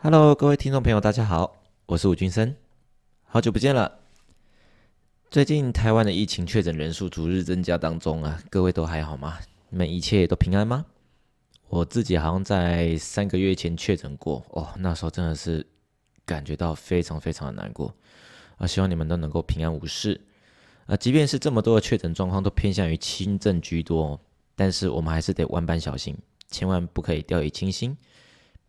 [0.00, 2.54] Hello，各位听众朋友，大家好，我是吴君生，
[3.24, 3.98] 好久不见了。
[5.28, 9.40] 最近台湾的疫情确诊人数逐日增加当中啊，各位都还好吗？
[9.70, 10.86] 你们一切都平安吗？
[11.66, 15.66] 我自己好像在三个月前确诊过，哦，那时候真的是
[16.24, 17.92] 感觉到非常非常的难过
[18.58, 18.68] 啊！
[18.68, 20.20] 希望你们都能够平安无事
[20.86, 20.96] 啊！
[20.96, 24.20] 即便是这么多的确诊状况都偏向于轻症居多，
[24.54, 26.16] 但是我们还是得万般小心，
[26.48, 27.96] 千万不可以掉以轻心。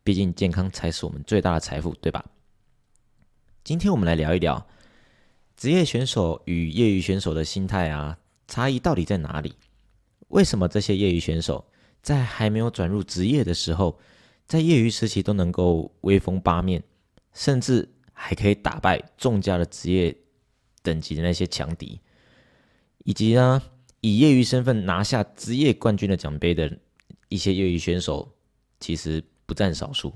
[0.09, 2.25] 毕竟健康才是我们最大的财富，对吧？
[3.63, 4.67] 今天我们来聊一聊
[5.55, 9.53] 职业选手与业余选手的心态啊，差异到底在哪里？
[10.29, 11.63] 为什么这些业余选手
[12.01, 13.99] 在还没有转入职业的时候，
[14.47, 16.83] 在业余时期都能够威风八面，
[17.31, 20.17] 甚至还可以打败众家的职业
[20.81, 22.01] 等级的那些强敌，
[23.03, 23.61] 以及呢，
[24.01, 26.79] 以业余身份拿下职业冠军的奖杯的
[27.27, 28.27] 一些业余选手，
[28.79, 29.23] 其实。
[29.49, 30.13] 不占少数，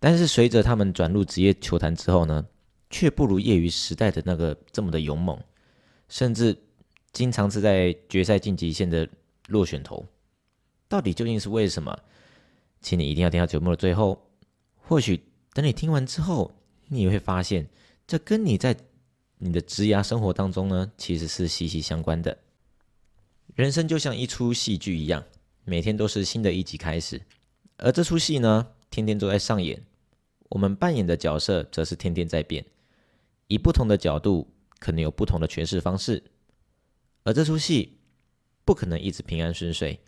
[0.00, 2.44] 但是随着他们转入职业球坛之后呢，
[2.90, 5.38] 却不如业余时代的那个这么的勇猛，
[6.08, 6.58] 甚至
[7.12, 9.08] 经常是在决赛晋级线的
[9.46, 10.04] 落选头。
[10.88, 11.96] 到底究竟是为什么？
[12.80, 14.20] 请你一定要听到节目的最后。
[14.74, 16.52] 或许等你听完之后，
[16.88, 17.68] 你也会发现，
[18.08, 18.76] 这跟你在
[19.38, 22.36] 你的职涯生活当中呢，其实是息息相关的。
[23.54, 25.22] 人生就像一出戏剧一样，
[25.64, 27.20] 每天都是新的一集开始。
[27.78, 29.82] 而这出戏呢，天天都在上演，
[30.50, 32.64] 我们扮演的角色则是天天在变，
[33.46, 34.48] 以不同的角度，
[34.78, 36.22] 可能有不同的诠释方式。
[37.22, 37.98] 而这出戏
[38.64, 40.00] 不可能一直平安顺遂，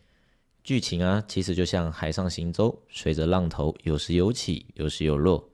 [0.65, 5.51] 剧情啊，其实就像海上行舟，随着浪头，有时有起，有时有落，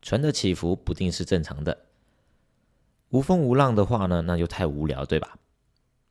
[0.00, 1.86] 船的起伏不定是正常的。
[3.10, 5.38] 无风无浪的话呢，那就太无聊，对吧？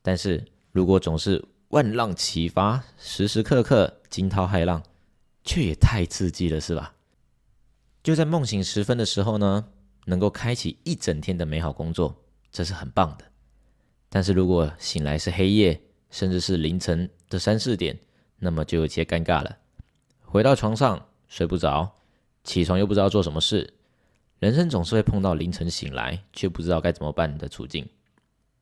[0.04, 4.84] 但是如果总是万浪齐发，时时刻刻惊涛骇浪。
[5.44, 6.94] 却也太刺激了，是吧？
[8.04, 9.68] 就在梦醒时分的时候呢，
[10.06, 13.26] 能够开启一整天的美好工作，这是很棒的。
[14.10, 17.98] 但是如果醒来是黑夜，甚至是凌晨的三四点，
[18.38, 19.58] 那么就有些尴尬了。
[20.22, 21.96] 回到床上睡不着，
[22.44, 23.74] 起床又不知道做什么事，
[24.40, 27.88] 人生总是会碰到凌晨醒来却不知道该怎么办的处境。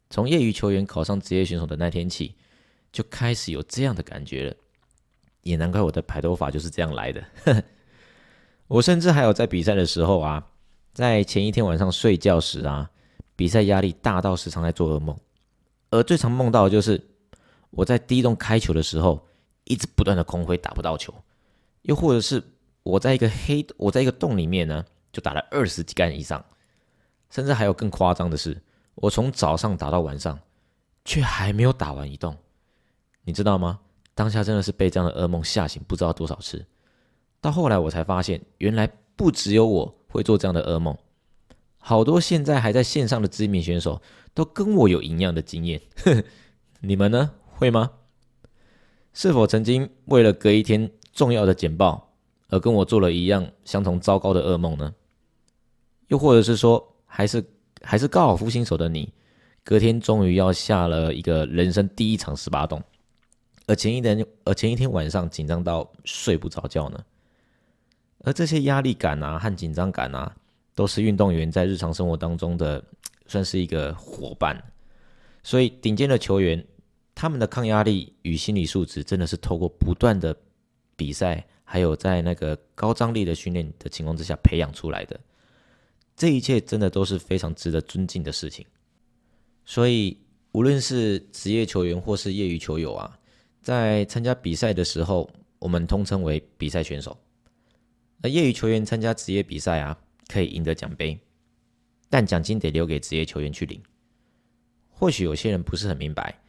[0.10, 2.36] 从业余球员考上职业选手的那天起，
[2.92, 4.56] 就开始有这样的感觉了。
[5.42, 7.24] 也难怪我的排头法就是这样来的。
[8.68, 10.46] 我甚至还有在比赛的时候啊，
[10.94, 12.90] 在前一天晚上睡觉时啊，
[13.36, 15.18] 比赛压力大到时常在做噩梦，
[15.90, 17.02] 而最常梦到的就是
[17.72, 19.28] 我在第一洞开球的时候，
[19.64, 21.14] 一直不断的空挥打不到球，
[21.82, 22.44] 又或者是
[22.84, 26.44] 我在一个黑我在一个洞里面呢，就打了二十几杆以上，
[27.32, 28.62] 甚至还有更夸张的是，
[28.96, 30.38] 我从早上打到晚上，
[31.06, 32.38] 却还没有打完一洞，
[33.24, 33.80] 你知道吗？
[34.20, 36.66] 当下真的是被这样的噩梦吓醒，不知道多少次。
[37.40, 38.86] 到后来我才发现，原来
[39.16, 40.94] 不只有我会做这样的噩梦，
[41.78, 44.02] 好多现在还在线上的知名选手
[44.34, 45.82] 都跟我有一样的经验。
[46.84, 47.32] 你们呢？
[47.56, 47.92] 会吗？
[49.14, 52.12] 是否曾经为了隔一天重要的简报
[52.50, 54.94] 而跟我做了一样相同糟糕的噩梦呢？
[56.10, 57.42] 又或者是说，还是
[57.82, 59.14] 还是高尔夫新手的你，
[59.64, 62.84] 隔天终于要下了一个人生第一场十八洞？
[63.70, 67.06] 而前一天，而前一天晚上紧张到睡不着觉呢。
[68.24, 70.36] 而这些压力感啊和紧张感啊，
[70.74, 72.84] 都是运动员在日常生活当中的
[73.28, 74.60] 算是一个伙伴。
[75.44, 76.66] 所以，顶尖的球员，
[77.14, 80.36] 他们的抗压力与心理素质，真的是透过不断的
[80.96, 85.20] 比赛，还有在那个高张力的训练的情况之下培养出来的。
[86.18, 88.66] 这一切真的都是非常值得尊敬的事情。
[89.64, 90.18] 所以，
[90.54, 93.16] 无论是职业球员或是业余球友啊。
[93.70, 97.16] 在参加比赛的时候，我们通称为比赛选手。
[98.18, 99.96] 那业余球员参加职业比赛啊，
[100.28, 101.16] 可以赢得奖杯，
[102.10, 103.80] 但奖金得留给职业球员去领。
[104.90, 106.42] 或许有些人不是很明白，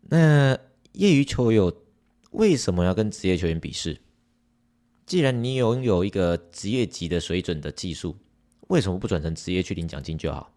[0.00, 0.58] 那
[0.92, 1.70] 业余球友
[2.30, 4.00] 为什么要跟职业球员比试？
[5.04, 8.16] 既然你拥有一个职业级的水准的技术，
[8.68, 10.50] 为什么不转成职业去领奖金就好？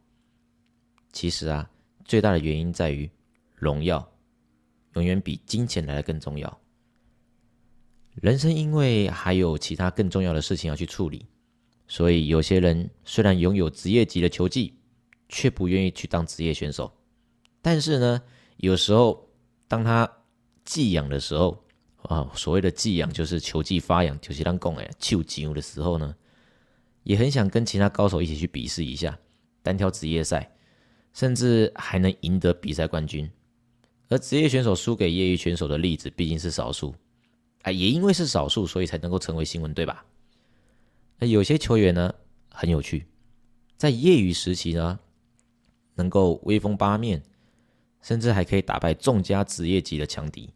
[1.11, 1.69] 其实啊，
[2.05, 3.11] 最大的原因在于
[3.53, 4.12] 荣耀。
[4.93, 6.59] 永远比金钱来的更重要。
[8.21, 11.25] 人生因为还有其他更重要的事情要去处理，
[11.87, 14.77] 所以有些人虽然拥有职业级的球技，
[15.29, 16.91] 却不愿意去当职业选手。
[17.61, 18.21] 但是呢，
[18.57, 19.27] 有时候
[19.67, 20.09] 当他
[20.63, 21.65] 寄养的时候
[22.03, 26.15] 啊，所谓的寄养就是球技发扬，就是让拱哎球技的时候呢，
[27.01, 29.17] 也很想跟其他高手一起去比试一下
[29.63, 30.55] 单挑职业赛，
[31.13, 33.27] 甚至还能赢得比赛冠军。
[34.13, 36.93] 而职业选手输给业余选手的例子毕竟是少数，
[37.63, 40.05] 哎，也因为是少数，所以才能够成为新闻，对吧？
[41.17, 42.13] 那有些球员呢
[42.51, 43.07] 很有趣，
[43.75, 44.99] 在业余时期呢
[45.95, 47.23] 能够威风八面，
[48.03, 50.51] 甚至还可以打败众家职业级的强敌，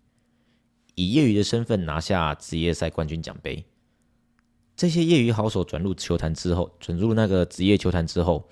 [0.93, 3.65] 以业余的身份拿下职业赛冠军奖杯。
[4.75, 8.47] 这些业余好手转入球坛之后，转入那个职业球坛之后，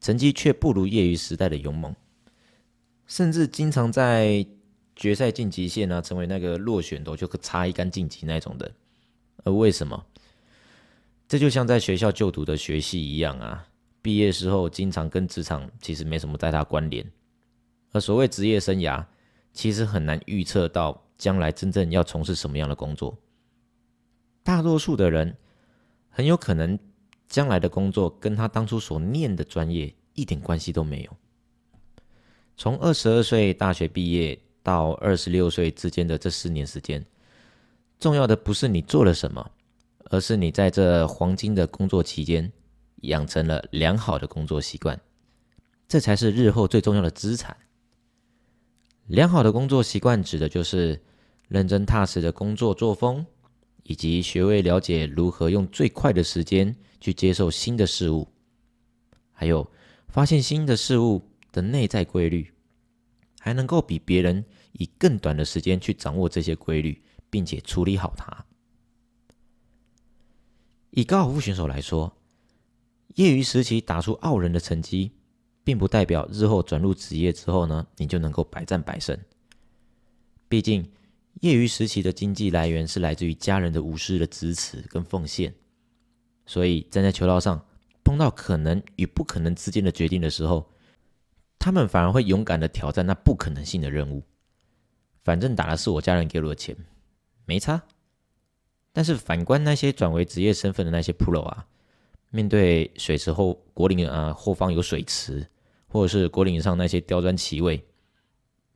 [0.00, 1.94] 成绩却不如业余时代的勇猛，
[3.06, 4.46] 甚至经常在
[4.96, 8.70] 决赛晋级线呢成为那个落选的，就差一杆晋级那种的。
[9.44, 10.06] 而为什么？
[11.26, 13.66] 这就像在学校就读的学系一样啊，
[14.00, 17.04] 毕业时候经常跟职场其实没什么太大关联。
[17.92, 19.04] 而所谓职业生涯，
[19.52, 23.16] 其实很难预测到将来真正要从事什么样的工作。
[24.42, 25.36] 大多数的人
[26.10, 26.78] 很有可能
[27.28, 31.16] 将来的工作跟他当初所念的专业一点关系都没有。
[32.56, 37.04] 从二十二岁大学毕业到二十六岁之间的这四年时间，
[37.98, 39.50] 重要的不是你做了什么。
[40.10, 42.52] 而是你在这黄金的工作期间，
[43.00, 45.00] 养成了良好的工作习惯，
[45.88, 47.56] 这才是日后最重要的资产。
[49.06, 51.02] 良好的工作习惯指的就是
[51.48, 53.24] 认真踏实的工作作风，
[53.82, 58.28] 以及学会了解如何用最快的时间去接受新的事物，
[59.32, 59.66] 还有
[60.08, 61.22] 发现新的事物
[61.54, 62.52] 的内在规律，
[63.38, 68.44] 还能够比别人以更短的时间去掌握这些规律，并且处理好它。
[70.90, 72.16] 以高尔夫选手来说，
[73.14, 75.12] 业余时期打出傲人的成绩，
[75.62, 79.16] 并不代表日后转入职业之后呢，你就能够百战百胜。
[80.48, 80.90] 毕竟，
[81.40, 85.54] 业余时期的经济来源是来自于家人的无私的支持跟奉献，
[86.46, 87.64] 所以站在球道上
[88.04, 90.70] 碰到可能与不可能之间的决定的时候，
[91.58, 94.22] 他们反而会勇敢的挑战那不可能性的任务。
[95.22, 96.76] 反正打的是我家人给我的钱，
[97.46, 97.82] 没差。
[98.92, 101.66] 但是反观那些转为职业身份的那些 pro 啊，
[102.30, 105.46] 面对水池后果岭啊后方有水池，
[105.88, 107.82] 或者是果岭上那些刁钻棋位，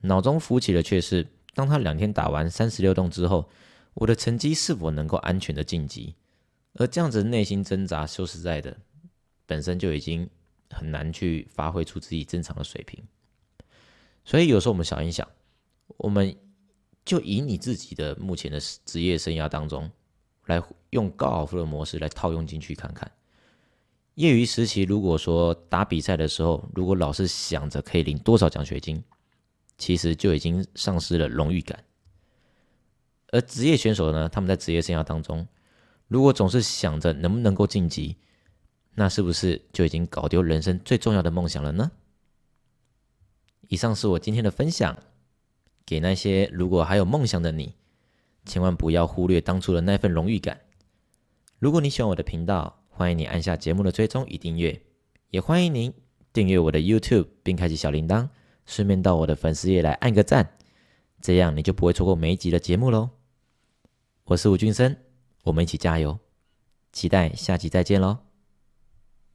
[0.00, 3.48] 脑中浮起的却是：当他两天打完三十六洞之后，
[3.94, 6.14] 我的成绩是否能够安全的晋级？
[6.74, 8.76] 而这样子内心挣扎，说实在的，
[9.44, 10.28] 本身就已经
[10.70, 13.02] 很难去发挥出自己正常的水平。
[14.24, 15.28] 所以有时候我们想一想，
[15.96, 16.36] 我们
[17.04, 19.90] 就以你自己的目前的职业生涯当中。
[20.48, 23.12] 来用高尔夫的模式来套用进去看看。
[24.14, 29.04] 业余时期，如果说打比赛的时候，如果老是想着可以领多少奖学金，
[29.76, 31.84] 其实就已经丧失了荣誉感。
[33.30, 35.46] 而职业选手呢，他们在职业生涯当中，
[36.06, 38.16] 如果总是想着能不能够晋级，
[38.98, 41.92] 那是不是就已经搞丢人生最重要的梦想了呢？
[43.68, 44.98] 以上是我今天的分享，
[45.86, 47.76] 给那些如果还有梦想的你。
[48.44, 50.62] 千万不要忽略当初的那份荣誉感。
[51.60, 54.82] 如果你喜欢我的频道，欢迎你按下节目的追踪与订阅，
[55.30, 55.94] 也欢迎您
[56.32, 58.28] 订阅我的 YouTube 并开启小铃铛，
[58.66, 60.56] 顺便到我的粉丝页来按个赞，
[61.20, 63.10] 这样你就不会错过每一集的节目喽。
[64.24, 64.96] 我是吴俊生，
[65.44, 66.18] 我们一起加油，
[66.92, 68.27] 期待下集再见喽。